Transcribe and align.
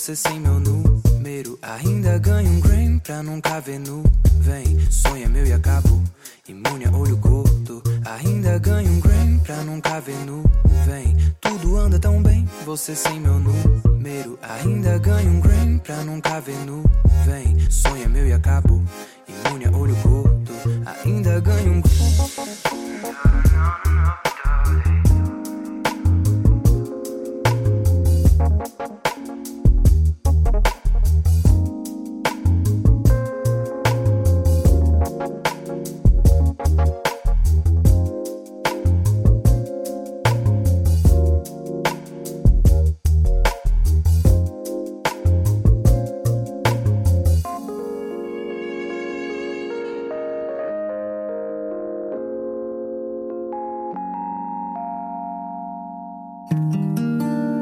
você 0.00 0.16
sem 0.16 0.40
meu 0.40 0.58
número. 0.58 1.58
Ainda 1.60 2.16
ganho 2.16 2.50
um 2.50 2.58
Grammy 2.58 2.98
pra 3.00 3.22
nunca 3.22 3.60
ver 3.60 3.78
nu. 3.78 4.02
Vem, 4.38 4.90
sonho 4.90 5.24
é 5.26 5.28
meu 5.28 5.46
e 5.46 5.52
acabou. 5.52 6.02
Imune 6.48 6.86
a 6.86 6.90
olho 6.90 7.18
gordo. 7.18 7.82
Ainda 8.06 8.58
ganho 8.58 8.90
um 8.90 8.98
Grammy 8.98 9.38
pra 9.40 9.56
nunca 9.56 10.00
ver 10.00 10.16
nu. 10.24 10.42
Vem, 10.86 11.14
tudo 11.38 11.76
anda 11.76 11.98
tão 11.98 12.22
bem, 12.22 12.48
você 12.64 12.96
sem 12.96 13.20
meu 13.20 13.38
número. 13.38 14.38
Ainda 14.40 14.96
ganho 14.96 15.32
um 15.32 15.40
Grammy 15.40 15.78
pra 15.80 15.96
nunca 15.96 16.40
ver 16.40 16.64
nu. 16.64 16.82
Vem, 17.26 17.70
sonho 17.70 18.04
é 18.04 18.08
meu 18.08 18.26
e 18.26 18.32
acabou. 18.32 18.82
Imune 19.28 19.66
a 19.66 19.70
olho 19.70 19.96
gordo. 19.96 20.52
Ainda 21.04 21.38
ganho 21.40 21.72
um 21.74 21.82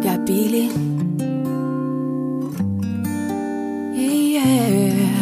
Gabile. 0.03 0.71
Yeah. 3.95 5.19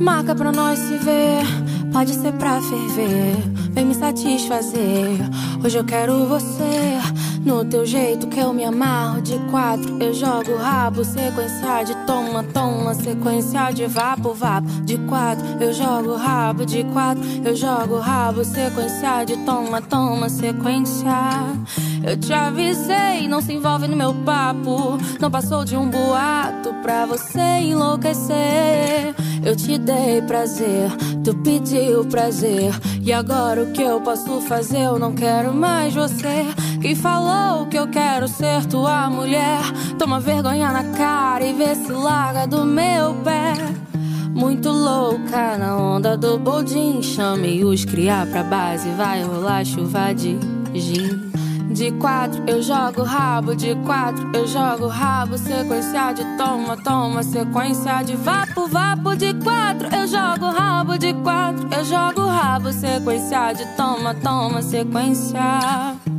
Marca 0.00 0.34
pra 0.34 0.52
nós 0.52 0.78
se 0.78 0.96
ver, 0.98 1.44
pode 1.92 2.14
ser 2.14 2.32
pra 2.34 2.60
ferver. 2.60 3.36
Vem 3.70 3.86
me 3.86 3.94
satisfazer. 3.94 5.18
Hoje 5.64 5.78
eu 5.78 5.84
quero 5.84 6.26
você. 6.26 6.98
No 7.44 7.62
teu 7.62 7.84
jeito 7.84 8.26
que 8.28 8.40
eu 8.40 8.54
me 8.54 8.64
amarro 8.64 9.20
de 9.20 9.38
quatro, 9.50 10.02
eu 10.02 10.14
jogo 10.14 10.56
rabo, 10.56 11.04
sequência 11.04 11.84
de 11.84 11.94
toma, 12.06 12.42
toma, 12.42 12.94
sequência 12.94 13.70
de 13.70 13.86
vapo, 13.86 14.32
vapo. 14.32 14.66
De 14.82 14.96
quatro, 14.98 15.44
eu 15.60 15.70
jogo 15.72 16.16
rabo, 16.16 16.64
de 16.64 16.84
quatro, 16.84 17.22
eu 17.44 17.54
jogo 17.54 17.98
rabo, 17.98 18.44
sequência 18.44 19.24
de 19.24 19.36
toma, 19.44 19.82
toma, 19.82 20.30
sequência. 20.30 21.12
Eu 22.06 22.18
te 22.18 22.32
avisei, 22.34 23.26
não 23.26 23.40
se 23.40 23.54
envolve 23.54 23.88
no 23.88 23.96
meu 23.96 24.12
papo. 24.12 24.98
Não 25.18 25.30
passou 25.30 25.64
de 25.64 25.74
um 25.74 25.88
boato 25.88 26.74
pra 26.82 27.06
você 27.06 27.40
enlouquecer. 27.62 29.14
Eu 29.42 29.56
te 29.56 29.78
dei 29.78 30.20
prazer, 30.22 30.90
tu 31.24 31.34
pediu 31.36 32.04
prazer. 32.04 32.72
E 33.00 33.12
agora 33.12 33.62
o 33.62 33.72
que 33.72 33.82
eu 33.82 34.00
posso 34.02 34.40
fazer? 34.42 34.82
Eu 34.82 34.98
não 34.98 35.14
quero 35.14 35.54
mais 35.54 35.94
você. 35.94 36.46
Quem 36.80 36.94
falou 36.94 37.66
que 37.66 37.78
eu 37.78 37.88
quero 37.88 38.28
ser 38.28 38.66
tua 38.66 39.08
mulher? 39.08 39.62
Toma 39.98 40.20
vergonha 40.20 40.70
na 40.70 40.84
cara 40.96 41.44
e 41.44 41.54
vê 41.54 41.74
se 41.74 41.90
larga 41.90 42.46
do 42.46 42.66
meu 42.66 43.14
pé. 43.24 43.54
Muito 44.34 44.68
louca 44.68 45.56
na 45.56 45.76
onda 45.76 46.16
do 46.18 46.38
boldin. 46.38 47.02
Chame 47.02 47.64
os 47.64 47.84
criar 47.86 48.26
pra 48.26 48.42
base, 48.42 48.90
vai 48.90 49.22
rolar 49.22 49.64
chuva 49.64 50.12
de 50.12 50.38
gin. 50.74 51.32
De 51.74 51.90
quatro 51.90 52.40
eu 52.46 52.62
jogo 52.62 53.02
rabo, 53.02 53.56
de 53.56 53.74
quatro 53.84 54.30
eu 54.32 54.46
jogo 54.46 54.86
rabo. 54.86 55.36
Sequência 55.36 56.12
de 56.12 56.22
toma, 56.36 56.76
toma, 56.76 57.20
sequência 57.24 58.00
de 58.04 58.14
vapo, 58.14 58.68
vapo. 58.68 59.16
De 59.16 59.34
quatro 59.42 59.88
eu 59.92 60.06
jogo 60.06 60.56
rabo, 60.56 60.96
de 60.96 61.12
quatro 61.14 61.68
eu 61.76 61.84
jogo 61.84 62.28
rabo. 62.28 62.72
Sequência 62.72 63.52
de 63.54 63.66
toma, 63.76 64.14
toma, 64.14 64.62
sequência. 64.62 66.13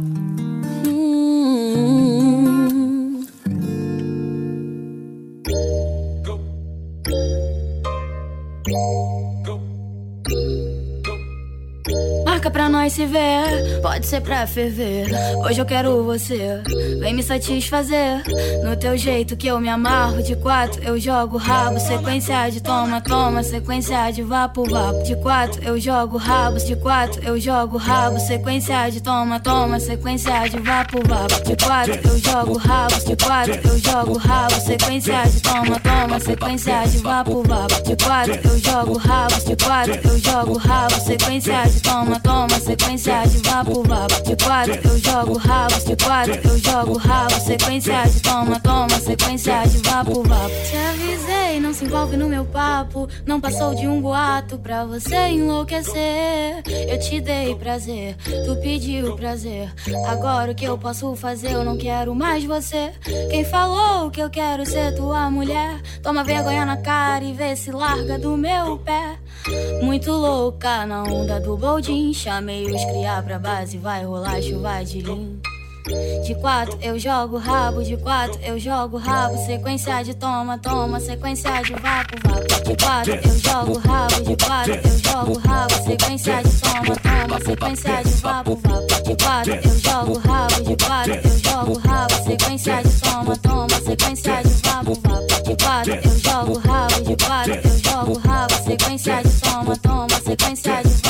Marca 12.45 12.59
pra 12.59 12.69
nós 12.69 12.93
se 12.93 13.07
ver, 13.07 13.81
pode 13.81 14.05
ser 14.05 14.21
pra 14.21 14.45
ferver. 14.45 15.07
Hoje 15.37 15.59
eu 15.59 15.65
quero 15.65 16.03
você, 16.03 16.61
vem 16.99 17.11
me 17.11 17.23
satisfazer. 17.23 18.21
No 18.63 18.75
teu 18.75 18.95
jeito 18.95 19.35
que 19.35 19.47
eu 19.47 19.59
me 19.59 19.67
amarro. 19.67 20.21
De 20.21 20.35
quatro 20.35 20.79
eu 20.83 20.99
jogo 20.99 21.37
rabo, 21.37 21.79
sequência 21.79 22.47
de 22.49 22.61
toma, 22.61 23.01
toma, 23.01 23.41
sequência 23.41 24.11
de 24.11 24.21
vapo, 24.21 24.63
vapo. 24.69 25.03
De 25.03 25.15
quatro 25.15 25.63
eu 25.63 25.79
jogo 25.79 26.17
rabos, 26.17 26.65
de 26.65 26.75
quatro 26.75 27.23
eu 27.23 27.39
jogo 27.39 27.77
rabo, 27.77 28.19
sequência 28.19 28.89
de 28.89 29.01
toma, 29.01 29.39
toma, 29.39 29.79
sequência 29.79 30.47
de 30.47 30.57
vapo, 30.59 30.99
vapo. 31.07 31.43
De 31.43 31.65
quatro 31.65 31.93
eu 31.93 32.17
jogo 32.19 32.59
de 33.05 33.15
quatro 33.25 33.59
eu 33.67 33.77
jogo 33.79 34.17
rabo, 34.17 34.55
sequência 34.61 35.23
de 35.23 35.41
toma, 35.41 35.79
toma, 35.79 36.19
sequência 36.19 36.83
de 36.85 36.97
vapo, 36.99 37.43
vapo. 37.43 37.83
De 37.83 38.05
quatro 38.05 38.39
eu 38.43 38.59
jogo 38.59 38.99
de 39.45 39.55
quatro 39.65 39.99
eu 40.03 40.19
jogo 40.19 40.57
rabo, 40.57 40.95
sequência 41.01 41.63
de 41.63 41.81
toma, 41.81 42.19
toma, 42.19 42.34
sequência 42.65 43.23
de 43.27 43.37
vapo, 43.47 43.83
vapo. 43.83 44.23
De 44.23 44.35
quatro 44.43 44.73
eu 44.73 44.97
jogo 44.97 45.37
rabos, 45.37 45.83
de 45.85 45.95
quatro 45.95 46.33
eu 46.33 46.57
jogo 46.57 46.97
rabo, 46.97 47.39
sequência 47.39 48.03
de 48.03 48.21
toma, 48.21 48.59
toma, 48.59 48.89
sequência 48.89 49.63
de 49.67 49.77
vapo, 49.87 50.23
vapo. 50.23 50.49
Te 50.49 50.77
avisei, 50.77 51.59
não 51.59 51.73
se 51.73 51.85
envolve 51.85 52.17
no 52.17 52.27
meu 52.27 52.43
papo, 52.45 53.07
não 53.25 53.39
passou 53.39 53.75
de 53.75 53.87
um 53.87 54.01
boato 54.01 54.57
pra 54.57 54.83
você 54.85 55.15
enlouquecer. 55.29 56.63
Eu 56.89 56.99
te 56.99 57.21
dei 57.21 57.53
prazer, 57.55 58.15
tu 58.45 58.55
pediu 58.61 59.15
prazer. 59.15 59.71
Agora 60.07 60.51
o 60.51 60.55
que 60.55 60.65
eu 60.65 60.77
posso 60.77 61.15
fazer? 61.15 61.51
Eu 61.51 61.63
não 61.63 61.77
quero 61.77 62.15
mais 62.15 62.43
você. 62.43 62.91
Quem 63.29 63.45
falou 63.45 64.09
que 64.09 64.21
eu 64.21 64.29
quero 64.29 64.65
ser 64.65 64.95
tua 64.95 65.29
mulher? 65.29 65.81
Toma 66.01 66.23
vergonha 66.23 66.65
na 66.65 66.77
cara 66.77 67.23
e 67.23 67.33
vê 67.33 67.55
se 67.55 67.71
larga 67.71 68.17
do 68.17 68.35
meu 68.35 68.77
pé. 68.79 69.17
Muito 69.81 70.11
louca 70.11 70.85
na 70.85 71.03
onda 71.03 71.39
do 71.39 71.55
boldin. 71.55 72.14
Chamei 72.15 72.65
os 72.65 72.85
criar 72.85 73.21
pra 73.23 73.37
base, 73.37 73.77
vai 73.77 74.05
rolar 74.05 74.41
chuva 74.41 74.83
de 74.85 75.01
lim. 75.01 75.37
De 76.25 76.33
quatro 76.35 76.79
eu 76.81 76.97
jogo 76.97 77.37
rabo, 77.37 77.83
de 77.83 77.97
quatro 77.97 78.39
eu 78.41 78.57
jogo 78.57 78.97
rabo. 78.97 79.37
Sequência 79.45 80.01
de 80.01 80.13
toma, 80.15 80.57
toma, 80.57 80.99
sequência 80.99 81.51
de 81.61 81.73
vapo, 81.73 82.15
vapo. 82.23 82.63
De 82.63 82.83
quatro 82.83 83.13
eu 83.13 83.39
jogo 83.39 83.77
rabo, 83.79 84.23
de 84.23 84.45
quatro 84.45 84.73
eu 84.73 84.97
jogo 84.97 85.39
rabo. 85.39 85.73
Sequência 85.83 86.41
de 86.41 86.61
toma, 86.61 86.95
toma, 86.95 87.39
sequência 87.41 88.03
de 88.03 88.09
vapo, 88.21 88.55
vapo. 88.55 89.03
De 89.03 89.23
quatro 89.23 89.53
eu 89.53 89.79
jogo 89.79 90.17
rabo, 90.19 90.63
de 90.63 90.85
quatro 90.85 91.13
eu 91.13 91.37
jogo 91.37 91.79
rabo. 91.79 92.15
Sequência 92.23 92.81
de 92.81 93.01
toma, 93.01 93.37
toma, 93.37 93.69
sequência 93.69 94.41
de 94.41 94.49
vapo, 94.49 94.93
vapo. 95.01 95.43
De 95.43 95.63
quatro 95.63 95.93
eu 95.93 96.19
jogo 96.19 96.59
rabo, 96.59 97.03
de 97.03 97.25
quatro 97.25 97.53
eu 97.53 97.77
jogo 97.83 98.19
rabo. 98.19 98.53
Sequência 98.63 99.21
de 99.21 99.41
toma, 99.41 99.75
toma, 99.77 100.09
sequência 100.23 100.81
de 100.81 100.89
vapo, 100.89 101.04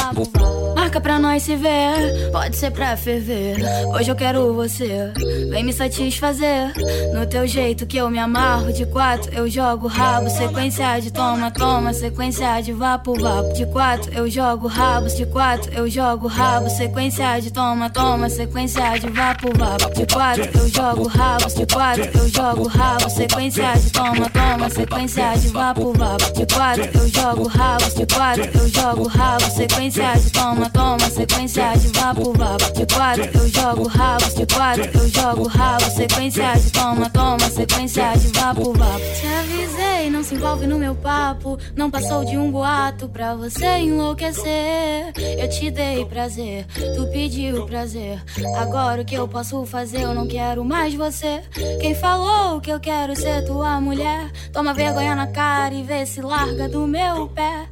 Marca 0.75 1.02
pra 1.02 1.18
nós 1.18 1.42
se 1.42 1.56
ver, 1.56 2.30
pode 2.31 2.56
ser 2.56 2.69
pra 2.69 2.96
ferver. 2.96 3.57
Hoje 3.88 4.12
eu 4.12 4.16
quero 4.16 4.54
você, 4.54 5.12
vem 5.50 5.63
me 5.63 5.74
satisfazer. 5.74 6.74
No 7.12 7.25
teu 7.25 7.48
jeito 7.48 7.88
que 7.88 7.98
eu 7.98 8.07
me 8.10 8.19
amarro, 8.19 8.72
de 8.72 8.86
quatro 8.86 9.34
eu 9.34 9.50
jogo 9.50 9.88
rabo. 9.88 10.30
Sequência 10.30 11.00
de 11.00 11.12
toma, 11.12 11.50
toma, 11.50 11.92
sequência 11.92 12.62
de 12.62 12.72
vapo, 12.72 13.19
vapo. 13.19 13.52
De 13.54 13.66
quatro 13.66 14.13
eu 14.13 14.30
jogo 14.30 14.68
rabos, 14.68 15.16
de 15.16 15.25
quatro 15.25 15.74
eu 15.74 15.90
jogo 15.90 16.28
rabo. 16.28 16.69
Sequência 16.69 17.40
de 17.40 17.51
toma, 17.51 17.90
toma, 17.90 18.30
sequência 18.30 19.00
de 19.00 19.08
vapo, 19.08 19.50
vapo. 19.58 19.92
De 19.92 20.06
quatro 20.13 20.50
eu 20.54 20.69
jogo 20.69 21.08
rabos, 21.08 21.56
de 21.56 21.66
quatro 21.66 22.10
eu 22.13 22.28
jogo 22.30 22.68
rabo. 22.68 23.10
Sequência 23.10 23.74
de 23.74 23.92
toma, 23.92 24.30
toma, 24.30 24.69
sequência 24.69 25.34
de 25.38 25.48
vapo, 25.48 25.94
vapo. 25.94 26.34
De 26.34 26.46
quatro 26.54 26.90
eu 26.94 27.08
jogo 27.08 27.48
rabos, 27.48 27.96
de 27.96 28.06
quatro 28.06 28.50
eu 28.54 28.68
jogo 28.69 29.08
rabo. 29.08 29.46
Sequência 29.50 29.94
de 29.95 30.30
toma, 30.31 30.69
toma, 30.71 31.09
sequência 31.09 31.74
de 31.77 31.88
vapo, 31.97 32.33
vapo. 32.33 32.74
De 32.74 32.86
quatro 32.94 33.24
eu 33.24 33.47
jogo 33.47 33.88
rabos, 33.88 34.36
de 34.36 34.45
quatro 34.45 34.89
eu 34.94 35.07
jogo 35.07 35.47
rabo. 35.47 35.86
Sequência 35.86 36.53
de 36.53 36.71
toma, 36.71 37.09
toma, 37.09 37.50
sequência 37.50 38.13
de 38.18 38.27
vapo, 38.38 38.74
vapo. 38.74 39.00
Te 39.00 39.27
avisei, 39.27 40.09
não 40.09 40.21
se 40.21 40.36
envolve 40.36 40.68
no 40.68 40.77
meu 40.77 40.95
papo. 40.95 41.57
Não 41.77 41.89
passou 41.89 42.25
de 42.25 42.38
um 42.38 42.51
boato 42.51 43.07
pra 43.07 43.36
você 43.36 43.77
enlouquecer. 43.77 45.13
Eu 45.39 45.50
te 45.50 45.71
dei 45.71 46.03
prazer, 46.03 46.65
tu 46.95 47.07
pediu 47.13 47.65
prazer. 47.65 48.21
Agora 48.57 49.01
o 49.01 49.06
que 49.06 49.15
eu 49.15 49.30
posso 49.30 49.65
fazer? 49.65 50.01
Eu 50.01 50.13
não 50.13 50.27
quero 50.27 50.65
mais 50.65 50.94
você. 50.94 51.41
Quem 51.80 51.95
falou 51.95 52.59
que 52.59 52.69
eu 52.69 52.81
quero 52.81 53.15
ser 53.15 53.45
tua 53.45 53.80
mulher? 53.80 54.30
Toma 54.51 54.74
vergonha 54.74 55.15
na 55.15 55.27
cara 55.27 55.74
e 55.74 55.83
vê 55.83 56.06
se 56.06 56.21
larga 56.21 56.68
do 56.68 56.86
meu 56.86 57.30
pé. 57.30 57.69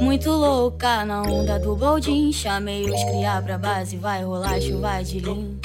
Muito 0.00 0.30
louca 0.30 1.06
na 1.06 1.22
onda 1.22 1.53
do 1.58 1.76
boldin. 1.76 2.32
Chamei 2.32 2.84
os 2.84 3.04
criar 3.04 3.42
pra 3.42 3.58
base, 3.58 3.96
vai 3.96 4.22
rolar 4.22 4.60
chuva 4.60 5.02
de 5.02 5.20
lim. 5.20 5.58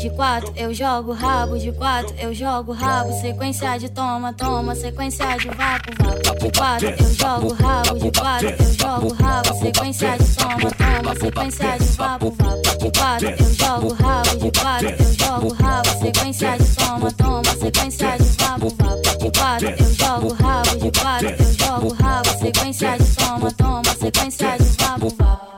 De 0.00 0.08
quatro 0.16 0.50
eu 0.56 0.72
jogo 0.72 1.12
rabo, 1.12 1.58
de 1.58 1.70
quatro 1.72 2.14
eu 2.18 2.32
jogo 2.32 2.72
rabo. 2.72 3.12
Sequência 3.20 3.78
de 3.78 3.90
toma, 3.90 4.32
toma, 4.32 4.74
sequência 4.74 5.36
de 5.36 5.48
vapo, 5.48 5.90
vapo. 5.98 6.38
De 6.38 6.58
quatro 6.58 6.88
eu 6.88 7.14
jogo 7.14 7.52
rabo, 7.52 7.98
de 7.98 8.10
quatro 8.18 8.48
eu 8.48 8.72
jogo 8.72 9.14
rabo. 9.22 9.54
Sequência 9.58 10.16
de 10.16 10.34
toma, 10.34 10.70
toma, 10.70 11.14
sequência 11.14 11.78
de 11.78 11.84
vapo, 11.84 12.30
vapo. 12.30 12.78
De 12.78 12.98
quatro 12.98 13.28
eu 13.28 13.54
jogo 13.54 13.92
rabo, 14.02 14.38
de 14.38 14.60
quatro 14.60 14.88
eu 14.88 15.12
jogo 15.12 15.54
rabo. 15.62 15.88
Sequência 16.00 16.56
de 16.56 16.76
toma, 16.76 17.12
toma, 17.12 17.44
sequência 17.44 18.16
de 18.16 18.24
vapo, 18.24 18.68
vapo. 18.70 19.18
De 19.18 19.38
quatro 19.38 19.68
eu 19.68 19.94
jogo 19.94 20.34
rabo, 20.42 20.78
de 20.78 21.00
quatro 21.00 21.28
eu 21.28 21.52
jogo 21.52 21.94
rabo. 22.02 22.28
Sequência 22.38 22.96
de 22.96 23.14
toma, 23.14 23.52
toma, 23.52 23.94
sequência 24.00 24.56
de 24.56 24.64
vapo, 24.64 24.79
vapo. 25.00 25.49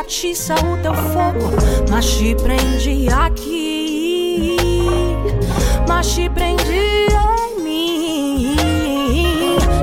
Atiça 0.00 0.54
o 0.54 0.76
teu 0.78 0.94
fogo, 0.94 1.50
mas 1.90 2.06
te 2.06 2.34
prendi 2.34 3.08
aqui, 3.12 4.56
mas 5.86 6.14
te 6.14 6.28
prendi 6.30 7.06
em 7.52 7.62
mim. 7.62 8.56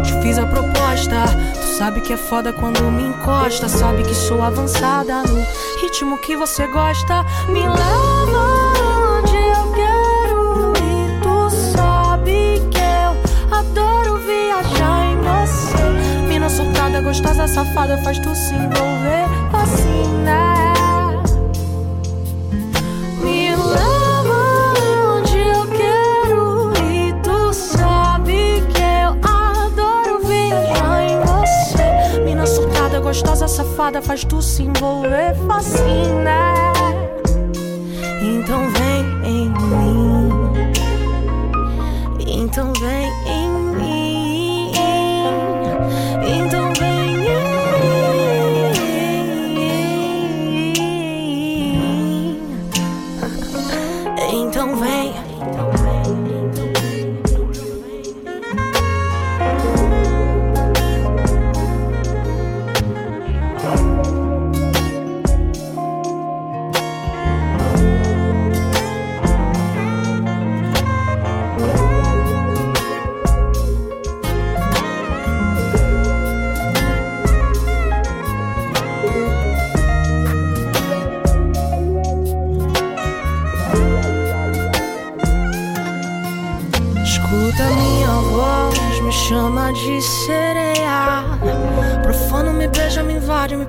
Te 0.04 0.22
fiz 0.22 0.40
a 0.40 0.46
proposta. 0.46 1.26
Tu 1.54 1.78
sabe 1.78 2.02
que 2.02 2.14
é 2.14 2.18
foda 2.18 2.52
quando 2.52 2.82
me 2.92 3.04
encosta. 3.04 3.70
Sabe 3.70 4.04
que 4.04 4.16
sou 4.16 4.42
avançada 4.42 5.22
no 5.24 5.46
ritmo 5.82 6.18
que 6.18 6.36
você 6.36 6.66
gosta. 6.68 7.24
Me 7.50 7.62
leva 7.62 9.22
onde 9.22 9.36
eu 9.36 9.68
Soltada, 16.88 17.02
gostosa, 17.02 17.48
safada, 17.50 17.98
faz 17.98 18.18
tu 18.18 18.34
se 18.34 18.56
envolver 18.56 19.26
assim, 19.52 20.08
né? 20.24 20.64
Me 23.22 23.54
leva 23.54 24.74
onde 25.18 25.38
eu 25.38 25.68
quero 25.68 26.72
ir. 26.90 27.14
Tu 27.22 27.54
sabe 27.54 28.64
que 28.74 28.82
eu 28.82 29.12
adoro 29.22 30.26
viajar 30.26 31.04
em 31.04 31.20
você. 31.26 32.22
Mina 32.24 32.46
surtada, 32.46 33.02
gostosa, 33.02 33.50
safada, 33.50 34.02
faz 34.02 34.24
tu 34.24 34.42
se 34.42 34.64
envolver 34.64 35.36
assim, 35.50 36.06
né? 36.24 36.72
Então 38.22 38.62
vem 38.70 39.04
em 39.30 39.50
mim. 39.50 40.27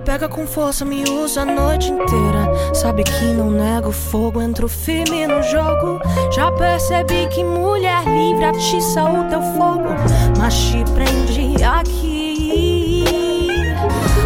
Pega 0.08 0.26
com 0.26 0.46
força, 0.46 0.86
me 0.86 1.04
usa 1.04 1.42
a 1.42 1.44
noite 1.44 1.92
inteira. 1.92 2.72
Sabe 2.72 3.04
que 3.04 3.26
não 3.26 3.50
nego 3.50 3.92
fogo, 3.92 4.40
entro 4.40 4.66
firme 4.66 5.26
no 5.26 5.42
jogo. 5.42 6.00
Já 6.32 6.50
percebi 6.50 7.26
que 7.26 7.44
mulher 7.44 8.04
livre 8.06 8.46
atiça 8.46 9.04
o 9.04 9.28
teu 9.28 9.42
fogo. 9.58 9.90
Mas 10.38 10.54
te 10.54 10.82
prendi 10.94 11.62
aqui, 11.62 13.04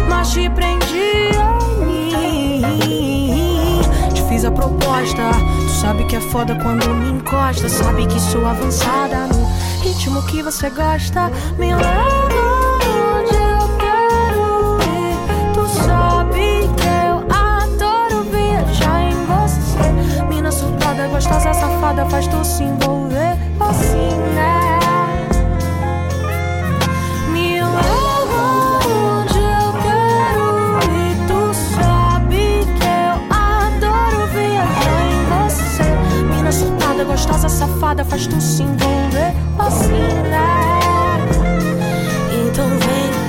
mas 0.07 0.31
te 0.31 0.49
prendi 0.51 1.31
aí. 2.15 3.81
Te 4.13 4.23
fiz 4.29 4.45
a 4.45 4.51
proposta, 4.51 5.31
tu 5.65 5.69
sabe 5.69 6.05
que 6.05 6.15
é 6.15 6.21
foda 6.21 6.55
quando 6.63 6.87
me 6.91 7.09
encosta. 7.09 7.67
Sabe 7.67 8.07
que 8.07 8.21
sou 8.21 8.47
avançada 8.47 9.27
no 9.27 9.83
ritmo 9.83 10.25
que 10.27 10.41
você 10.41 10.69
gosta. 10.69 11.29
Me 11.59 11.75
leva. 11.75 12.12
Gostosa, 21.23 21.53
safada, 21.53 22.05
faz 22.07 22.27
tu 22.27 22.43
se 22.43 22.63
envolver 22.63 23.37
assim, 23.57 24.17
né? 24.35 24.79
Me 27.31 27.61
leva 27.61 28.79
onde 28.85 29.37
eu 29.37 29.71
quero 29.83 30.45
ir. 30.99 31.15
Tu 31.27 31.53
sabe 31.77 32.65
que 32.77 32.83
eu 32.83 33.15
adoro 33.31 34.27
viajar 34.33 35.01
em 35.13 35.23
você. 35.47 35.87
Mina 36.35 36.51
surtada, 36.51 37.05
gostosa, 37.05 37.47
safada, 37.47 38.03
faz 38.03 38.27
tu 38.27 38.41
se 38.41 38.63
envolver 38.63 39.33
assim, 39.59 40.13
né? 40.29 41.21
Então 42.45 42.67
vem 42.67 43.22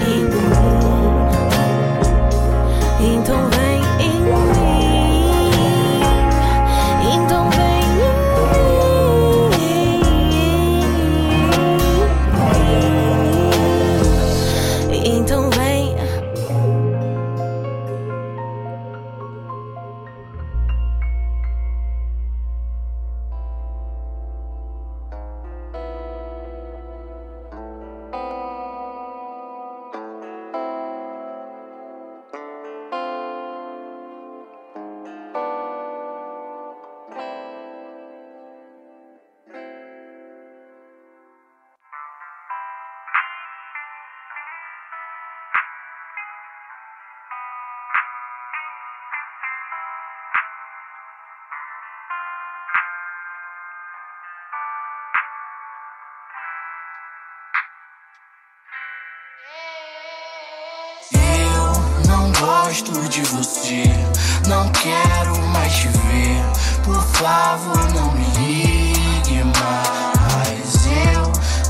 Por 66.84 67.02
favor, 67.02 67.92
não 67.94 68.12
me 68.12 68.24
ligue 68.38 69.42
mais. 69.42 70.86
Eu 71.14 71.22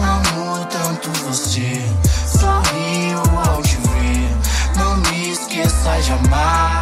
amo 0.05 0.65
tanto 0.67 1.09
você, 1.21 1.81
sorrio 2.27 3.23
ao 3.47 3.63
te 3.63 3.77
ver. 3.77 4.37
Não 4.77 4.97
me 4.97 5.31
esqueça 5.31 6.03
jamais. 6.03 6.74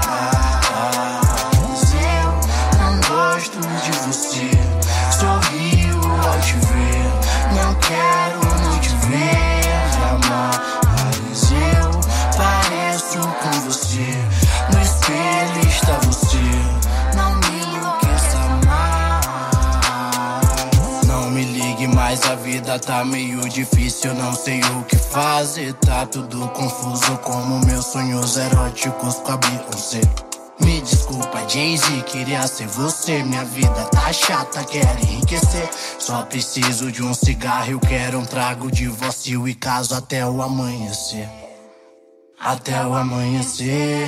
Vida 22.52 22.78
tá 22.78 23.02
meio 23.02 23.40
difícil. 23.48 24.12
Não 24.14 24.34
sei 24.34 24.60
o 24.60 24.84
que 24.84 24.96
fazer. 24.96 25.72
Tá 25.74 26.04
tudo 26.04 26.48
confuso 26.48 27.16
como 27.18 27.64
meus 27.64 27.86
sonhos 27.86 28.36
eróticos 28.36 29.14
com 29.16 29.32
a 29.32 29.36
Beyoncé. 29.38 30.00
Me 30.60 30.80
desculpa, 30.82 31.48
Jay-Z, 31.48 32.02
queria 32.02 32.46
ser 32.46 32.66
você. 32.66 33.22
Minha 33.22 33.44
vida 33.44 33.84
tá 33.90 34.12
chata, 34.12 34.62
quero 34.64 35.00
enriquecer. 35.00 35.68
Só 35.98 36.22
preciso 36.24 36.92
de 36.92 37.02
um 37.02 37.14
cigarro, 37.14 37.70
eu 37.70 37.80
quero 37.80 38.18
um 38.18 38.24
trago 38.24 38.70
de 38.70 38.86
vacil 38.86 39.48
e 39.48 39.54
caso 39.54 39.94
até 39.94 40.26
o 40.26 40.42
amanhecer. 40.42 41.28
Até 42.38 42.84
o 42.86 42.94
amanhecer. 42.94 44.06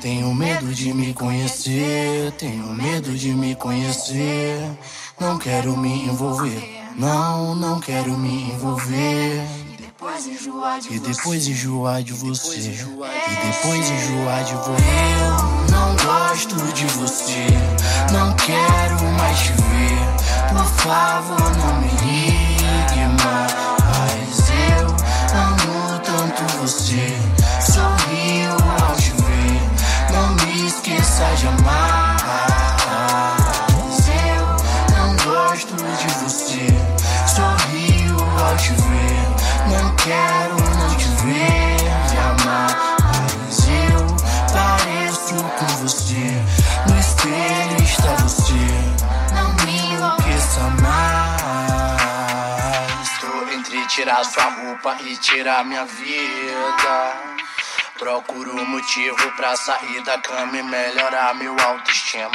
Tenho 0.00 0.32
medo 0.32 0.72
de 0.72 0.92
me 0.92 1.12
conhecer, 1.12 2.30
tenho 2.32 2.66
medo 2.68 3.16
de 3.16 3.34
me 3.34 3.56
conhecer. 3.56 4.60
Não 5.18 5.36
quero 5.38 5.76
me 5.76 6.04
envolver, 6.04 6.77
não, 6.98 7.54
não 7.54 7.80
quero 7.80 8.18
me 8.18 8.50
envolver. 8.50 9.46
E 9.70 9.76
depois 9.76 10.26
enjoar 10.26 10.80
de 12.02 12.12
você. 12.12 12.58
E 12.58 13.36
depois 13.46 13.90
enjoar 13.90 14.44
de 14.44 14.54
você. 14.54 14.72
Eu 15.22 15.70
não 15.70 15.96
gosto 15.96 16.56
de 16.72 16.86
você. 16.86 17.46
Não 18.12 18.34
quero 18.34 19.02
mais 19.16 19.38
te 19.38 19.52
ver. 19.52 20.48
Por 20.50 20.64
favor, 20.82 21.56
não 21.56 21.80
me 21.80 21.88
ligue 21.88 23.06
mais. 23.22 24.50
Eu 24.80 24.88
amo 25.38 25.98
tanto 26.00 26.42
você. 26.60 27.16
Sorrio 27.60 28.52
ao 28.82 28.96
te 28.96 29.12
ver. 29.12 30.12
Não 30.12 30.34
me 30.34 30.66
esqueça 30.66 31.36
jamais. 31.36 31.97
Quero 40.08 40.56
não 40.78 40.88
te 40.96 41.08
ver 41.22 41.76
jamais. 42.14 43.68
Eu 43.92 44.00
pareço 44.52 45.36
com 45.58 45.66
você. 45.82 46.26
No 46.86 46.98
espelho 46.98 47.82
está 47.82 48.12
você. 48.22 48.66
Não 49.34 49.48
me 49.66 49.76
enlouqueça 49.92 50.62
mais. 50.82 51.98
Tô 53.20 53.32
entre 53.52 53.86
tirar 53.88 54.24
sua 54.24 54.44
roupa 54.44 54.96
e 55.02 55.16
tirar 55.16 55.64
minha 55.64 55.84
vida. 55.84 57.37
Procuro 57.98 58.64
motivo 58.64 59.32
pra 59.36 59.56
sair 59.56 60.00
da 60.04 60.16
cama 60.18 60.56
e 60.56 60.62
melhorar 60.62 61.34
meu 61.34 61.56
autoestima. 61.58 62.30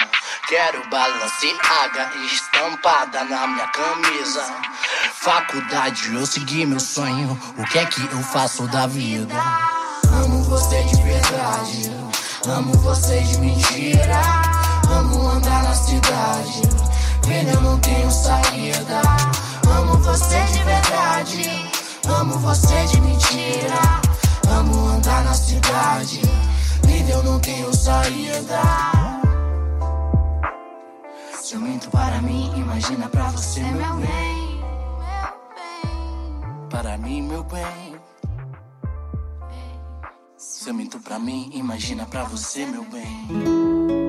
Quero 0.46 0.86
balanceaga 0.90 2.12
estampada 2.26 3.24
na 3.24 3.48
minha 3.48 3.68
camisa. 3.68 4.46
Faculdade, 5.14 6.14
eu 6.14 6.26
segui 6.26 6.66
meu 6.66 6.82
sonho. 6.82 7.40
O 7.58 7.64
que 7.64 7.80
é 7.80 7.86
que 7.86 8.02
eu 8.02 8.22
faço 8.24 8.68
da 8.68 8.88
vida? 8.88 9.34
Amo 10.10 10.44
você 10.44 10.84
de 10.84 11.02
verdade. 11.02 11.92
Amo 12.46 12.74
você 12.80 13.22
de 13.22 13.38
mentira. 13.38 14.22
Amo 14.90 15.30
andar 15.30 15.64
na 15.64 15.74
cidade. 15.74 16.62
Vendo 17.26 17.52
eu 17.52 17.62
não 17.62 17.80
tenho 17.80 18.12
saída. 18.12 19.02
Amo 19.66 19.98
você 20.00 20.42
de 20.44 20.64
verdade. 20.64 21.72
Amo 22.06 22.38
você 22.40 22.86
de 22.88 23.00
mentira. 23.00 24.03
Amo 24.50 24.88
andar 24.88 25.24
na 25.24 25.34
cidade. 25.34 26.22
Eu 27.14 27.22
não 27.22 27.40
tenho 27.40 27.72
saída. 27.74 28.62
Se 31.40 31.54
eu 31.54 31.60
minto 31.60 31.90
para 31.92 32.20
mim, 32.22 32.52
imagina 32.58 33.08
pra 33.08 33.30
você, 33.30 33.62
meu 33.62 33.94
bem. 33.98 34.64
Para 36.72 36.98
mim, 36.98 37.22
meu 37.22 37.44
bem. 37.44 37.96
Se 40.38 40.70
eu 40.70 40.74
minto 40.74 41.00
pra 41.00 41.20
mim, 41.20 41.52
imagina 41.54 42.06
pra 42.06 42.24
você, 42.24 42.66
meu 42.66 42.84
bem. 42.86 44.03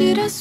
should 0.00 0.18
I? 0.18 0.39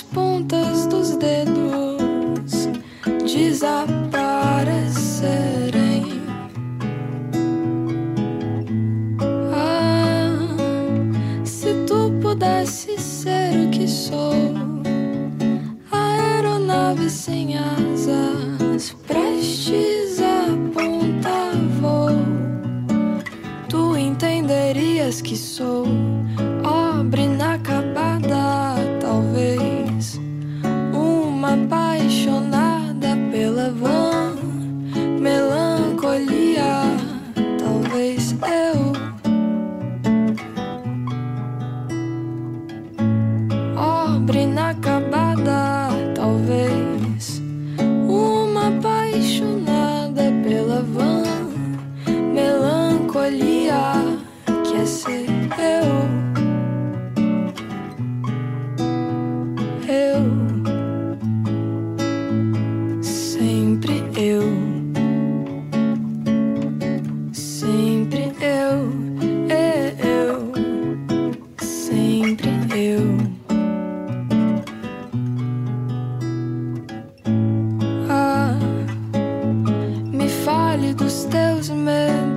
algust 80.87 81.27
tõuseme. 81.33 82.28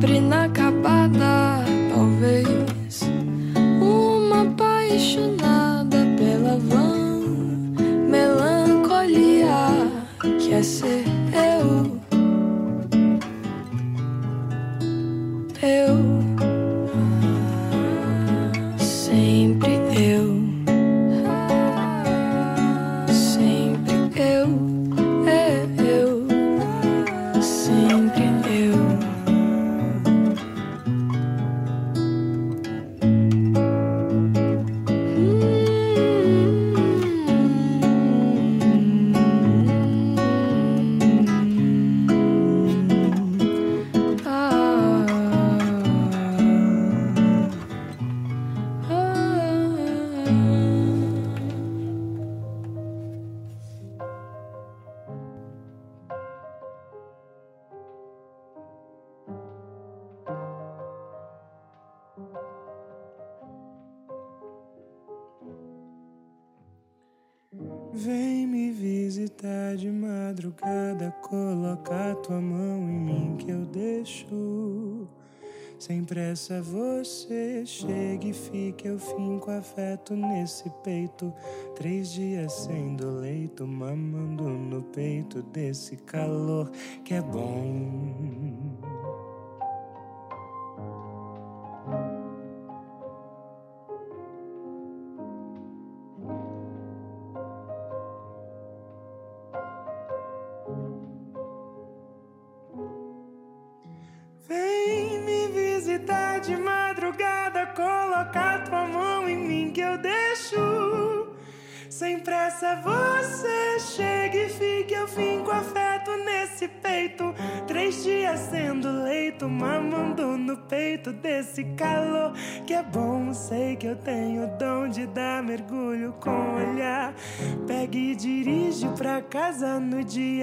приносит. 0.00 0.43
madrugada, 70.54 71.10
colocar 71.22 72.14
tua 72.16 72.40
mão 72.40 72.78
em 72.88 73.00
mim 73.00 73.36
que 73.38 73.50
eu 73.50 73.64
deixo. 73.66 75.08
Sem 75.78 76.04
pressa 76.04 76.62
você 76.62 77.66
chegue 77.66 78.30
e 78.30 78.32
fique, 78.32 78.86
eu 78.86 78.98
finco 78.98 79.50
afeto 79.50 80.14
nesse 80.14 80.70
peito. 80.82 81.32
Três 81.74 82.12
dias 82.12 82.52
sendo 82.52 83.10
leito, 83.20 83.66
mamando 83.66 84.44
no 84.44 84.82
peito 84.82 85.42
desse 85.42 85.96
calor 85.96 86.70
que 87.04 87.14
é 87.14 87.20
bom 87.20 87.73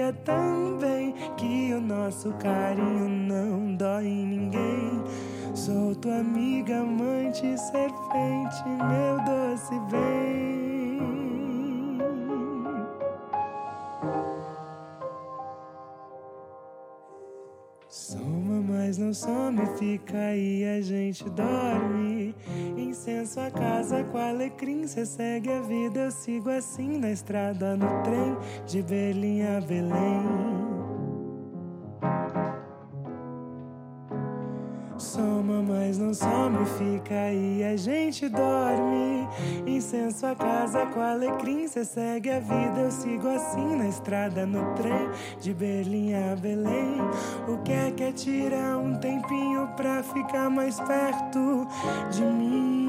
no 0.02 0.12
dia 0.12 0.12
também. 0.24 1.14
Que 1.36 1.74
o 1.74 1.80
nosso 1.80 2.32
carinho 2.32 3.08
some, 19.14 19.60
fica 19.78 20.16
aí, 20.16 20.64
a 20.64 20.80
gente 20.80 21.28
dorme. 21.30 22.34
Incenso 22.76 23.40
a 23.40 23.50
casa 23.50 24.04
com 24.04 24.18
alecrim, 24.18 24.86
cê 24.86 25.04
segue 25.04 25.50
a 25.50 25.60
vida, 25.60 26.00
eu 26.00 26.10
sigo 26.10 26.50
assim 26.50 26.98
na 26.98 27.10
estrada, 27.10 27.76
no 27.76 28.02
trem, 28.02 28.36
de 28.66 28.82
Berlim 28.82 29.42
a 29.42 29.60
Belém. 29.60 30.71
Mas 35.82 35.98
não 35.98 36.14
some, 36.14 36.64
fica 36.78 37.12
aí, 37.12 37.64
a 37.64 37.76
gente 37.76 38.28
dorme. 38.28 39.26
Incenso 39.66 40.24
a 40.26 40.34
casa 40.34 40.86
com 40.86 41.00
alecrim, 41.00 41.66
cê 41.66 41.84
segue 41.84 42.30
a 42.30 42.38
vida, 42.38 42.82
eu 42.84 42.90
sigo 42.90 43.26
assim 43.28 43.76
na 43.76 43.88
estrada, 43.88 44.46
no 44.46 44.74
trem, 44.76 45.10
de 45.40 45.52
Berlim 45.52 46.14
a 46.14 46.36
Belém. 46.36 46.98
O 47.48 47.58
que 47.64 47.72
é 47.72 47.90
que 47.90 48.04
é 48.04 48.12
tirar 48.12 48.78
um 48.78 48.94
tempinho 48.94 49.68
pra 49.76 50.04
ficar 50.04 50.48
mais 50.48 50.78
perto 50.78 51.66
de 52.12 52.22
mim? 52.22 52.81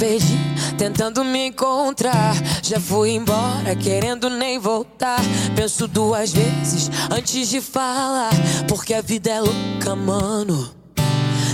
Perdi 0.00 0.38
tentando 0.78 1.22
me 1.22 1.48
encontrar. 1.48 2.34
Já 2.62 2.80
fui 2.80 3.10
embora 3.10 3.76
querendo 3.76 4.30
nem 4.30 4.58
voltar. 4.58 5.20
Penso 5.54 5.86
duas 5.86 6.32
vezes 6.32 6.90
antes 7.10 7.50
de 7.50 7.60
falar. 7.60 8.32
Porque 8.66 8.94
a 8.94 9.02
vida 9.02 9.30
é 9.30 9.40
louca, 9.40 9.94
mano. 9.94 10.70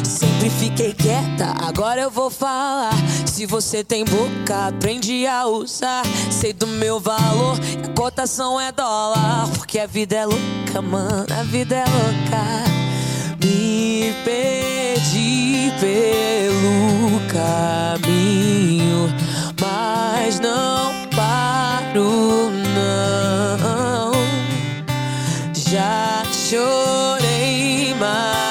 Sempre 0.04 0.48
fiquei 0.48 0.94
quieta, 0.94 1.52
agora 1.66 2.00
eu 2.00 2.10
vou 2.10 2.30
falar. 2.30 2.94
Se 3.26 3.44
você 3.44 3.82
tem 3.82 4.04
boca, 4.04 4.68
aprende 4.68 5.26
a 5.26 5.46
usar. 5.46 6.04
Sei 6.30 6.52
do 6.52 6.66
meu 6.68 7.00
valor, 7.00 7.58
a 7.84 7.88
cotação 8.00 8.60
é 8.60 8.70
dólar. 8.70 9.48
Porque 9.56 9.80
a 9.80 9.86
vida 9.86 10.14
é 10.14 10.24
louca, 10.24 10.80
mano, 10.80 11.26
a 11.36 11.42
vida 11.42 11.74
é 11.74 11.84
louca. 11.84 12.64
Me 13.42 14.14
perdi 14.24 14.75
pelo 15.80 17.20
caminho, 17.28 19.08
mas 19.60 20.40
não 20.40 20.92
paro, 21.14 22.50
não. 22.74 24.12
Já 25.54 26.22
chorei 26.32 27.94
mares 27.94 28.45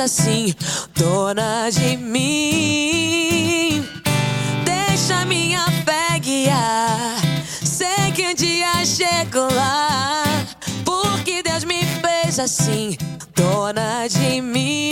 assim, 0.00 0.54
dona 0.96 1.68
de 1.70 1.96
mim. 1.96 3.84
Deixa 4.64 5.24
minha 5.26 5.66
fé 5.84 6.18
guiar. 6.18 7.16
Sei 7.62 8.10
que 8.14 8.28
um 8.28 8.34
dia 8.34 8.84
chego 8.84 9.52
lá. 9.52 10.24
Porque 10.84 11.42
Deus 11.42 11.64
me 11.64 11.84
fez 12.00 12.38
assim, 12.38 12.96
dona 13.34 14.06
de 14.08 14.40
mim. 14.40 14.89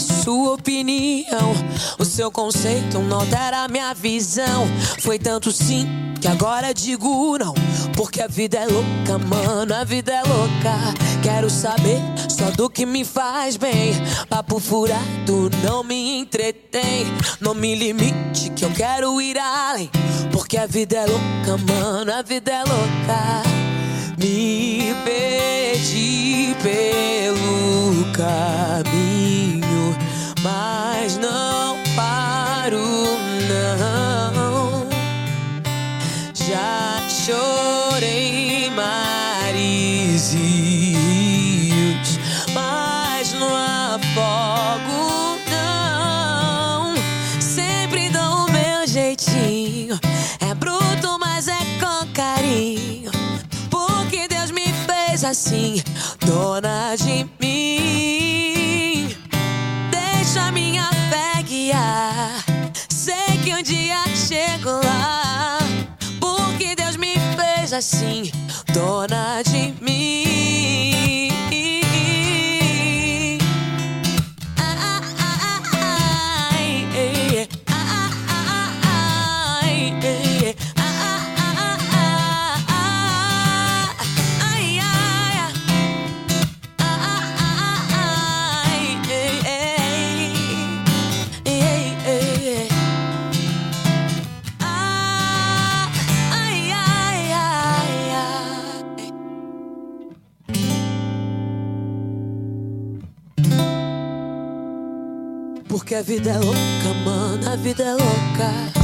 Sua 0.00 0.54
opinião. 0.54 1.52
O 1.98 2.04
seu 2.04 2.30
conceito 2.30 2.98
não 2.98 3.20
altera 3.20 3.64
a 3.64 3.68
minha 3.68 3.92
visão. 3.94 4.66
Foi 5.00 5.18
tanto 5.18 5.52
sim 5.52 5.86
que 6.20 6.28
agora 6.28 6.72
digo 6.72 7.36
não. 7.38 7.54
Porque 7.96 8.20
a 8.20 8.26
vida 8.26 8.58
é 8.58 8.66
louca, 8.66 9.18
mano, 9.18 9.74
a 9.74 9.84
vida 9.84 10.12
é 10.12 10.22
louca. 10.22 10.94
Quero 11.22 11.48
saber 11.48 12.00
só 12.28 12.50
do 12.50 12.68
que 12.68 12.84
me 12.84 13.04
faz 13.04 13.56
bem. 13.56 13.94
Papo 14.28 14.58
furado 14.58 15.50
não 15.62 15.84
me 15.84 16.18
entretém. 16.18 17.06
Não 17.40 17.54
me 17.54 17.74
limite 17.74 18.50
que 18.50 18.64
eu 18.64 18.70
quero 18.70 19.20
ir 19.20 19.38
além. 19.38 19.90
Porque 20.32 20.56
a 20.56 20.66
vida 20.66 20.96
é 20.96 21.06
louca, 21.06 21.72
mano, 21.72 22.12
a 22.12 22.22
vida 22.22 22.50
é 22.50 22.64
louca. 22.64 23.42
Me 24.16 24.94
perdi 25.04 26.56
pelo 26.62 28.12
caminho, 28.12 28.93
Chorei 37.24 38.68
mares 38.68 40.34
e 40.34 40.92
rios, 40.92 42.18
mas 42.52 43.32
não 43.32 43.48
afogo, 43.56 45.40
não. 45.50 46.94
Sempre 47.40 48.10
dou 48.10 48.44
o 48.44 48.52
meu 48.52 48.86
jeitinho. 48.86 49.98
É 50.38 50.54
bruto, 50.54 51.18
mas 51.18 51.48
é 51.48 51.56
com 51.80 52.06
carinho. 52.12 53.10
Porque 53.70 54.28
Deus 54.28 54.50
me 54.50 54.70
fez 54.86 55.24
assim, 55.24 55.82
dona 56.26 56.94
de 56.94 57.26
mim. 57.40 59.16
Deixa 59.90 60.52
minha 60.52 60.90
fé 61.08 61.42
guiar. 61.42 62.44
Sei 62.90 63.38
que 63.42 63.54
um 63.54 63.62
dia 63.62 64.04
chego 64.14 64.68
lá. 64.84 65.23
Assim, 67.74 68.30
dona 68.72 69.42
de 69.42 69.74
mim. 69.82 70.23
Que 105.82 105.94
a 105.94 106.02
vida 106.02 106.30
é 106.30 106.38
louca, 106.38 106.94
mano, 107.04 107.50
a 107.50 107.56
vida 107.56 107.82
é 107.82 107.92
louca. 107.92 108.74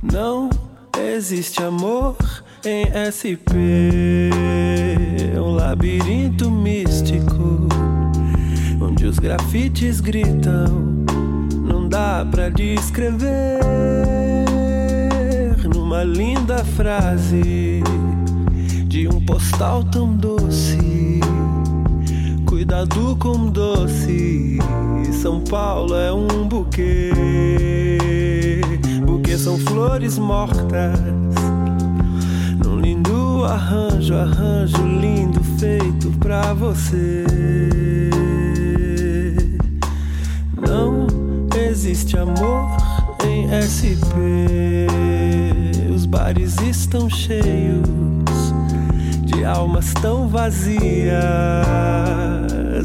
Não 0.00 0.48
existe 0.96 1.62
amor 1.62 2.16
em 2.64 2.86
SP, 2.94 4.30
um 5.36 5.50
labirinto 5.50 6.50
místico 6.50 7.68
onde 8.80 9.04
os 9.04 9.18
grafites 9.18 10.00
gritam. 10.00 11.04
Não 11.64 11.88
dá 11.88 12.24
pra 12.30 12.48
descrever 12.48 14.27
numa 15.88 16.04
linda 16.04 16.62
frase 16.76 17.82
de 18.86 19.08
um 19.08 19.24
postal 19.24 19.82
tão 19.84 20.14
doce. 20.14 21.18
Cuidado 22.44 23.16
com 23.18 23.46
doce, 23.46 24.58
São 25.22 25.40
Paulo 25.40 25.94
é 25.96 26.12
um 26.12 26.46
buquê 26.46 27.10
são 29.38 29.56
flores 29.60 30.18
mortas. 30.18 30.98
Num 32.62 32.80
lindo 32.80 33.44
arranjo, 33.44 34.14
arranjo 34.14 34.84
lindo 34.84 35.40
feito 35.58 36.10
pra 36.18 36.52
você. 36.52 37.24
Não 40.60 41.06
existe 41.70 42.18
amor 42.18 42.76
em 43.24 43.48
SP. 43.62 44.88
Bares 46.08 46.56
estão 46.62 47.08
cheios 47.10 47.84
de 49.24 49.44
almas 49.44 49.92
tão 50.00 50.26
vazias. 50.26 51.12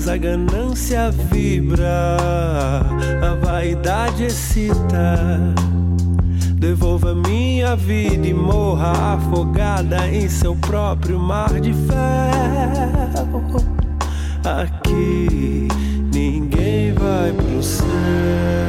A 0.10 0.18
ganância 0.18 1.10
vibra, 1.32 2.18
a 3.22 3.36
vaidade 3.46 4.26
excita. 4.26 5.40
Devolva 6.56 7.16
minha 7.16 7.78
vida 7.78 8.28
e 8.28 8.34
morra 8.34 9.16
afogada 9.16 10.08
em 10.10 10.28
seu 10.28 10.56
próprio 10.58 11.18
mar 11.18 11.62
de 11.62 11.74
ferro. 11.74 13.44
Aqui 14.44 15.70
ninguém 16.14 16.94
vai 16.94 17.32
pro 17.32 17.64
céu. 17.64 18.63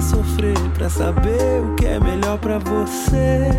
Sofrer 0.00 0.58
pra 0.74 0.88
saber 0.88 1.62
o 1.62 1.74
que 1.76 1.86
é 1.86 2.00
melhor 2.00 2.38
pra 2.38 2.58
você. 2.58 3.50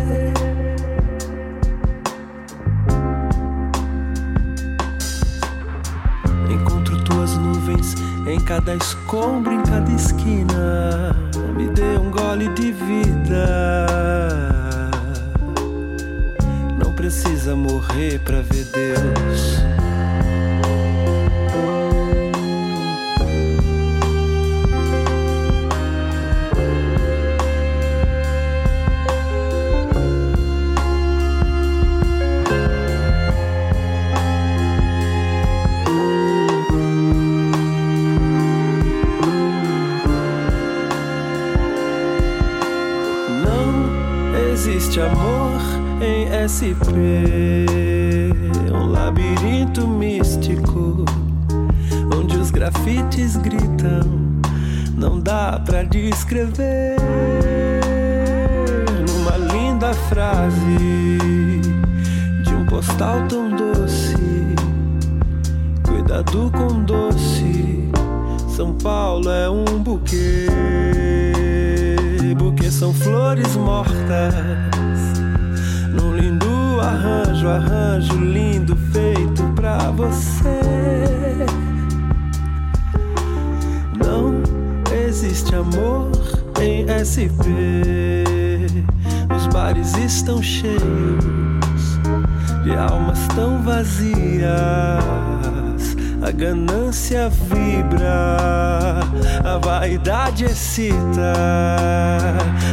Encontro 6.50 7.02
tuas 7.04 7.36
nuvens 7.36 7.94
em 8.26 8.40
cada 8.40 8.74
escombro, 8.74 9.52
em 9.52 9.62
cada 9.62 9.90
esquina. 9.92 11.14
Me 11.56 11.68
dê 11.68 11.98
um 11.98 12.10
gole 12.10 12.48
de 12.54 12.72
vida. 12.72 13.86
Não 16.82 16.92
precisa 16.92 17.54
morrer 17.54 18.20
pra 18.20 18.40
São 68.62 68.74
Paulo 68.74 69.28
é 69.28 69.50
um 69.50 69.64
buquê, 69.82 70.46
buquê 72.38 72.70
são 72.70 72.94
flores 72.94 73.56
mortas 73.56 74.32
arranjo, 76.80 77.48
arranjo 77.48 78.16
lindo 78.18 78.76
feito 78.92 79.42
pra 79.56 79.90
você. 79.90 80.60
Não 83.98 84.40
existe 85.08 85.52
amor 85.56 86.12
em 86.60 86.86
SP. 86.86 87.50
Os 89.36 89.48
bares 89.48 89.96
estão 89.96 90.40
cheios 90.40 90.78
de 92.62 92.76
almas 92.76 93.26
tão 93.34 93.60
vazias 93.64 95.31
a 96.22 96.30
ganância 96.30 97.28
vibra, 97.28 99.00
a 99.44 99.58
vaidade 99.58 100.44
excita. 100.44 101.32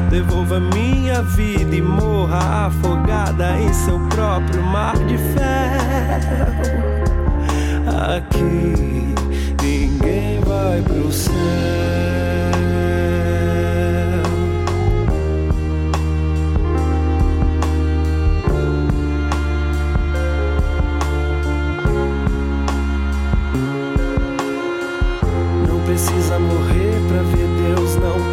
Devolva 0.09 0.59
minha 0.59 1.23
vida 1.23 1.75
e 1.75 1.81
morra 1.81 2.67
afogada 2.67 3.59
em 3.59 3.73
seu 3.73 3.99
próprio 4.09 4.61
mar 4.61 4.95
de 5.05 5.17
ferro. 5.17 6.59
Aqui 8.15 9.15
ninguém 9.61 10.39
vai 10.41 10.81
pro 10.81 11.11
céu. 11.11 12.08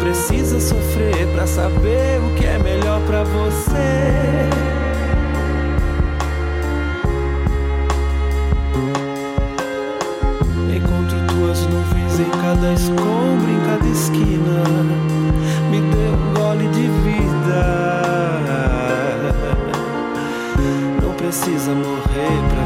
Precisa 0.07 0.59
sofrer 0.59 1.27
pra 1.33 1.45
saber 1.45 2.19
o 2.21 2.35
que 2.35 2.45
é 2.45 2.57
melhor 2.57 3.01
pra 3.01 3.23
você. 3.23 4.49
Encontro 10.73 11.17
tuas 11.27 11.59
nuvens 11.67 12.19
em 12.19 12.29
cada 12.41 12.73
escombro, 12.73 13.51
em 13.51 13.59
cada 13.67 13.87
esquina. 13.87 14.63
Me 15.69 15.81
dê 15.81 16.09
um 16.09 16.33
gole 16.33 16.67
de 16.69 16.87
vida. 17.03 17.61
Não 21.01 21.13
precisa 21.13 21.73
morrer 21.73 22.41
pra 22.49 22.56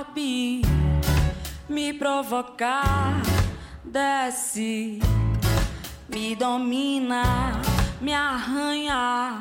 sabe 0.00 0.62
me 1.68 1.92
provocar, 1.92 3.20
desce, 3.84 4.98
me 6.08 6.34
domina, 6.34 7.60
me 8.00 8.14
arranha 8.14 9.38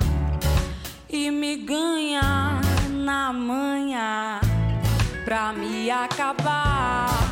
e 1.09 1.31
me 1.31 1.55
ganha 1.65 2.59
na 2.89 3.31
manhã 3.31 4.41
pra 5.23 5.53
me 5.53 5.89
acabar. 5.89 7.28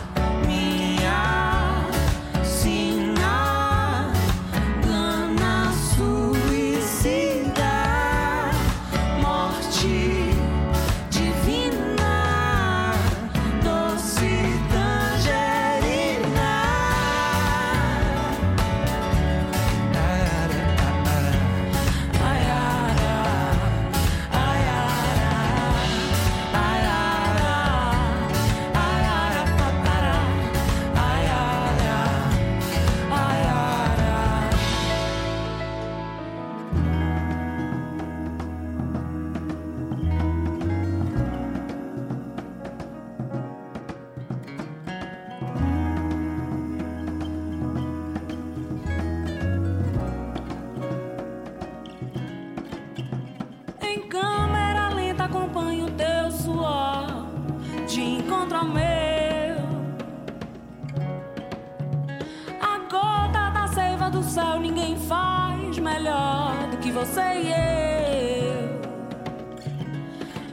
melhor 65.97 66.67
do 66.69 66.77
que 66.77 66.91
você 66.91 67.21
e 67.21 67.51
eu. 67.51 68.77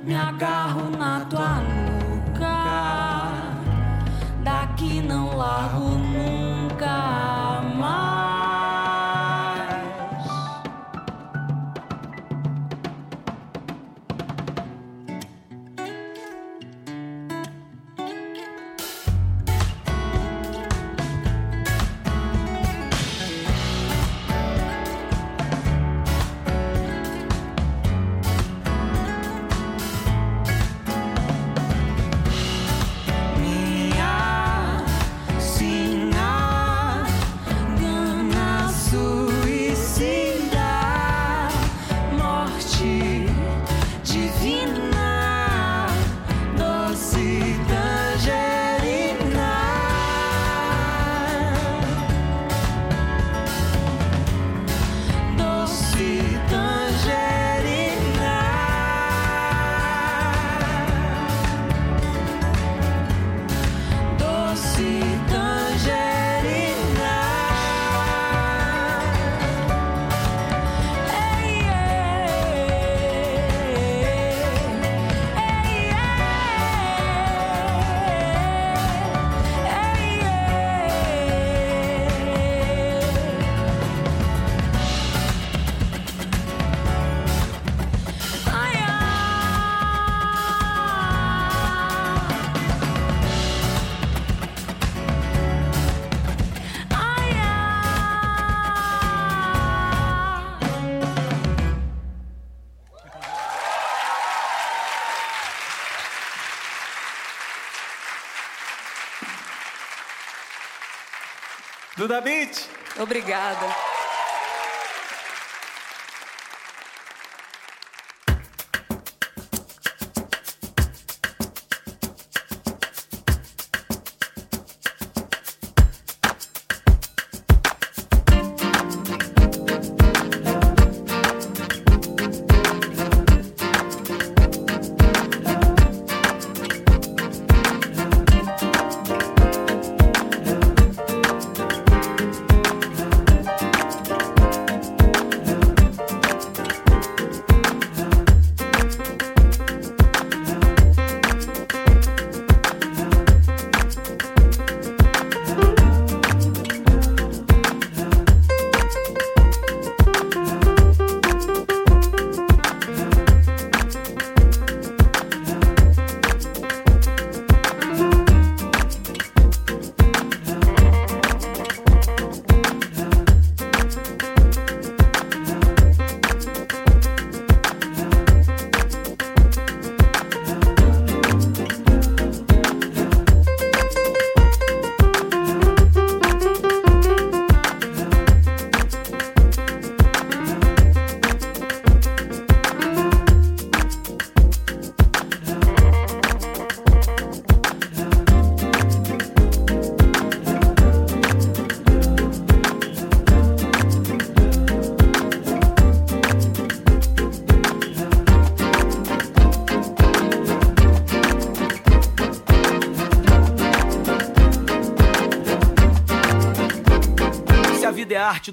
Me 0.02 0.14
agarro 0.14 0.90
na 0.90 1.20
tua 1.26 1.60
nuca, 1.60 3.30
daqui 4.42 5.02
não 5.02 5.36
largo. 5.36 6.03
Amit. 112.16 112.68
Obrigada. 112.98 113.83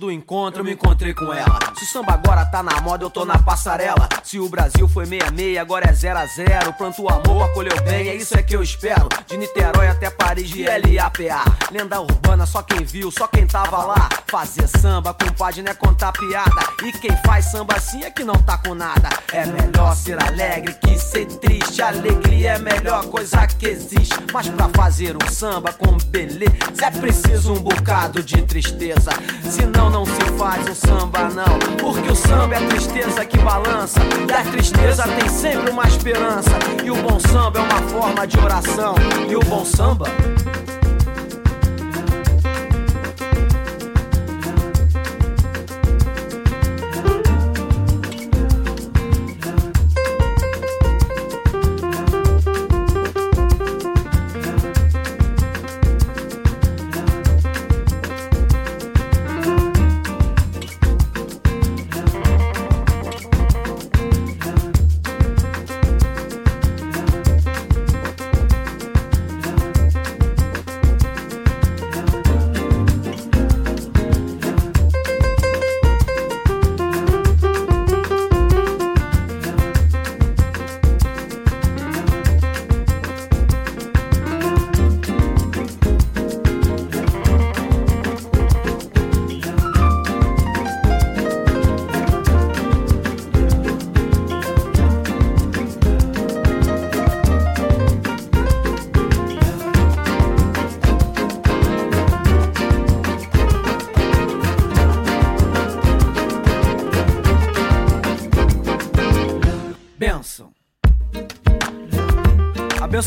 Do 0.01 0.11
encontro, 0.11 0.61
eu 0.61 0.65
me 0.65 0.73
encontrei 0.73 1.13
com 1.13 1.31
ela. 1.31 1.59
Se 1.77 1.83
o 1.83 1.87
samba 1.87 2.13
agora 2.13 2.43
tá 2.43 2.63
na 2.63 2.81
moda, 2.81 3.05
eu 3.05 3.09
tô 3.09 3.23
na 3.23 3.37
passarela. 3.37 4.09
Se 4.23 4.39
o 4.39 4.49
Brasil 4.49 4.87
foi 4.89 5.05
66, 5.05 5.59
agora 5.59 5.91
é 5.91 5.93
0 5.93 6.17
a 6.17 6.25
0 6.25 6.73
Planto 6.73 7.03
o 7.03 7.09
amor, 7.09 7.43
acolheu 7.43 7.79
bem, 7.83 8.09
é 8.09 8.15
isso 8.15 8.35
é 8.35 8.41
que 8.41 8.55
eu 8.55 8.63
espero. 8.63 9.07
De 9.27 9.37
Niterói 9.37 9.87
até 9.87 10.09
Paris, 10.09 10.49
de 10.49 10.63
LAPA. 10.63 11.43
Lenda 11.71 12.01
urbana, 12.01 12.47
só 12.47 12.63
quem 12.63 12.83
viu, 12.83 13.11
só 13.11 13.27
quem 13.27 13.45
tava 13.45 13.85
lá. 13.85 14.09
Fazer 14.25 14.67
samba, 14.67 15.13
compadre, 15.13 15.61
não 15.61 15.71
é 15.71 15.75
contar 15.75 16.11
piada. 16.13 16.61
E 16.83 16.91
quem 16.93 17.15
faz 17.23 17.51
samba 17.51 17.75
assim 17.75 18.03
é 18.03 18.09
que 18.09 18.23
não 18.23 18.35
tá 18.35 18.57
com 18.57 18.73
nada. 18.73 19.07
É 19.31 19.45
melhor 19.45 19.95
ser 19.95 20.19
alegre 20.19 20.73
que 20.81 20.97
ser 20.97 21.27
triste. 21.27 21.79
Alegria 21.79 22.53
é 22.53 22.55
a 22.55 22.59
melhor 22.59 23.05
coisa 23.05 23.45
que 23.45 23.67
existe. 23.67 24.15
Mas 24.33 24.49
pra 24.49 24.67
fazer 24.69 25.15
um 25.15 25.29
samba 25.29 25.71
com 25.73 25.95
beleza, 26.07 26.55
é 26.81 26.89
preciso 26.89 27.53
um 27.53 27.59
bocado 27.59 28.23
de 28.23 28.41
tristeza. 28.41 29.11
Senão 29.51 29.89
não 29.89 30.05
se 30.05 30.21
faz 30.37 30.65
um 30.69 30.73
samba, 30.73 31.29
não. 31.29 31.59
Porque 31.77 32.09
o 32.09 32.15
samba 32.15 32.55
é 32.55 32.57
a 32.57 32.67
tristeza 32.69 33.25
que 33.25 33.37
balança. 33.39 33.99
E 34.29 34.33
a 34.33 34.49
tristeza 34.49 35.03
tem 35.03 35.27
sempre 35.27 35.71
uma 35.71 35.85
esperança. 35.85 36.51
E 36.81 36.89
o 36.89 36.95
bom 36.95 37.19
samba 37.19 37.59
é 37.59 37.61
uma 37.61 37.81
forma 37.89 38.25
de 38.25 38.39
oração. 38.39 38.95
E 39.29 39.35
o 39.35 39.41
bom 39.41 39.65
samba. 39.65 40.07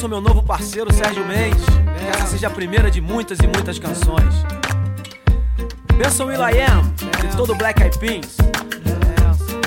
Abençoa 0.04 0.08
meu 0.08 0.20
novo 0.20 0.42
parceiro 0.42 0.92
Sérgio 0.92 1.26
Mendes. 1.26 1.64
Que 1.64 2.06
essa 2.06 2.26
seja 2.26 2.48
a 2.48 2.50
primeira 2.50 2.90
de 2.90 3.00
muitas 3.00 3.38
e 3.38 3.46
muitas 3.46 3.78
canções. 3.78 4.34
Benção 5.96 6.26
Will 6.26 6.40
I 6.40 6.60
Am, 6.60 6.92
de 7.26 7.36
todo 7.36 7.54
Black 7.54 7.82
Eyed 7.82 7.98
Peas. 7.98 8.36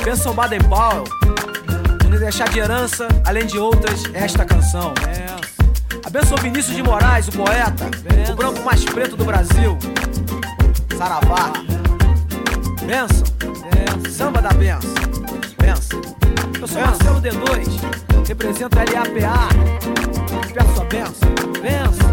Benção 0.04 0.34
Baden 0.34 0.60
Powell. 0.62 1.06
De 2.02 2.08
me 2.08 2.20
deixar 2.20 2.50
de 2.50 2.60
herança, 2.60 3.08
além 3.26 3.48
de 3.48 3.58
outras, 3.58 4.04
esta 4.14 4.46
canção. 4.46 4.94
Abençoa 6.06 6.38
Vinícius 6.38 6.76
de 6.76 6.84
Moraes, 6.84 7.28
o 7.30 7.32
poeta. 7.32 7.86
O 8.32 8.36
branco 8.36 8.62
mais 8.64 8.86
preto 8.86 9.16
do 9.18 9.26
Brasil. 9.26 9.78
Saravá. 10.98 11.52
Benção. 12.86 13.26
Samba 14.12 14.42
da 14.42 14.50
benção. 14.50 14.94
Benção. 15.60 16.02
Eu 16.62 16.68
sou 16.68 16.82
Marcelo 16.82 17.22
D2, 17.22 18.07
represento 18.28 18.78
a 18.78 18.84
LAPA. 18.84 19.48
Peço 20.54 20.82
a 20.82 20.86
benção, 20.86 21.30
benção, 21.62 22.07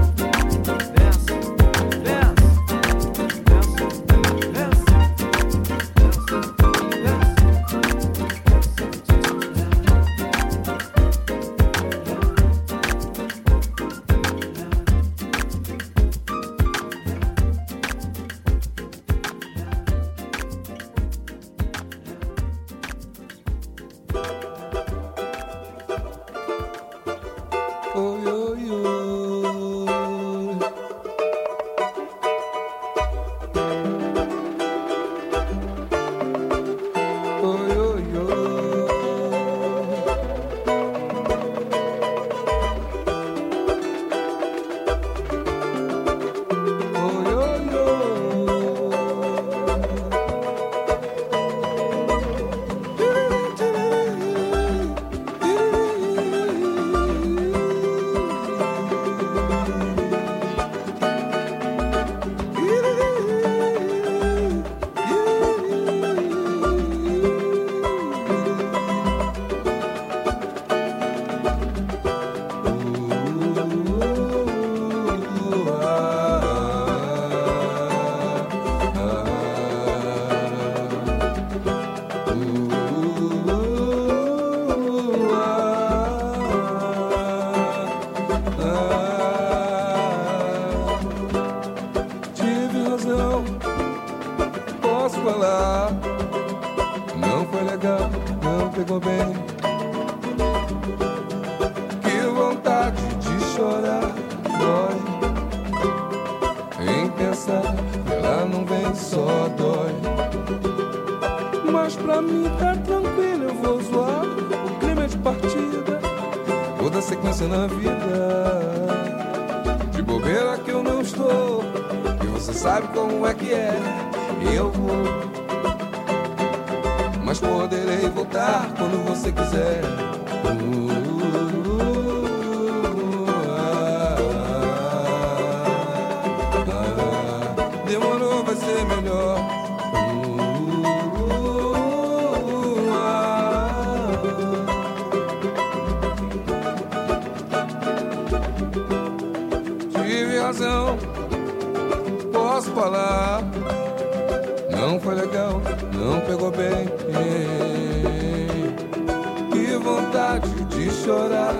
chorar 161.04 161.54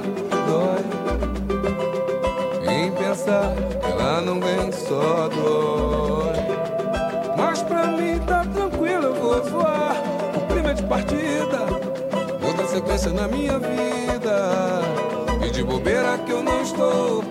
dói. 0.49 0.83
Em 2.73 2.91
pensar 2.93 3.55
que 3.81 3.87
ela 3.91 4.23
não 4.23 4.41
vem 4.41 4.73
só 4.73 5.29
dói. 5.29 6.35
Mas 7.37 7.63
pra 7.63 7.87
mim 7.89 8.19
tá 8.27 8.45
tranquilo, 8.47 9.05
eu 9.05 9.15
vou 9.15 9.43
voar. 9.45 9.97
O 10.35 10.41
clima 10.53 10.71
é 10.71 10.75
de 10.75 10.83
partida, 10.85 11.61
outra 12.43 12.67
sequência 12.67 13.13
na 13.13 13.29
minha 13.29 13.59
vida. 13.59 14.81
E 15.47 15.51
de 15.51 15.63
bobeira 15.63 16.17
que 16.25 16.33
eu 16.33 16.43
não 16.43 16.63
estou. 16.63 17.23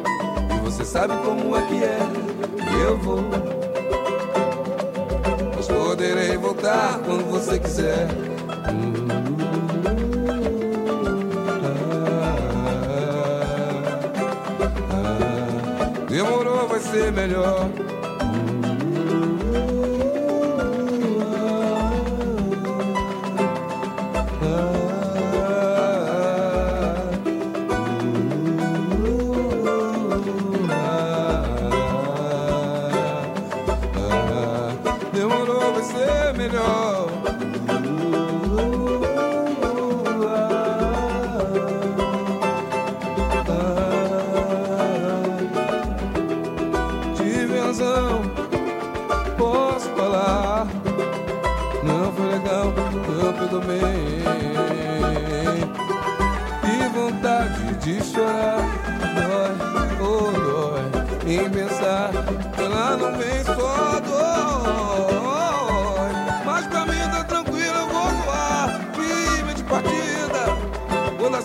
E 0.56 0.60
você 0.64 0.86
sabe 0.86 1.16
como 1.26 1.58
é 1.58 1.62
que 1.64 1.84
é. 1.84 2.00
Eu 2.86 2.98
vou. 2.98 3.24
Mas 5.56 5.68
poderei 5.68 6.38
voltar 6.38 7.00
quando 7.00 7.26
você 7.32 7.60
quiser. 7.60 8.33
Ser 16.94 17.12
melhor. 17.12 18.03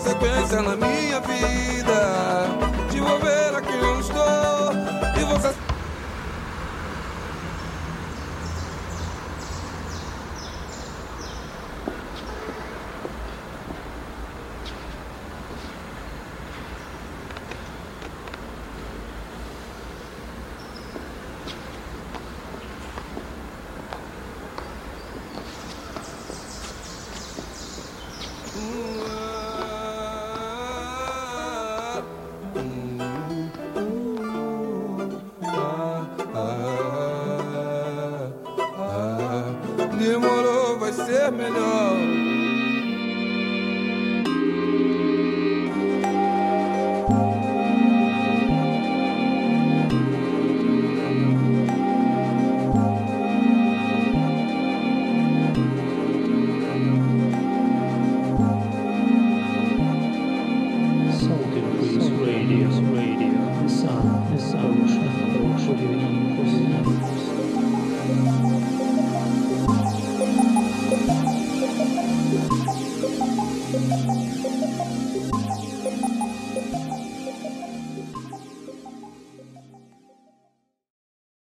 Vou 0.09 0.17
na 0.61 0.75
minha 0.75 1.19
vida. 1.19 2.47
De 2.89 2.99
volver 2.99 3.53
eu 3.73 3.99
estou. 3.99 4.73
E 5.19 5.23
você. 5.25 5.68